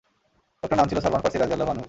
[0.63, 1.79] লোকটির নাম ছিল সালমান ফার্সী রাযিয়াল্লাহু আনহু।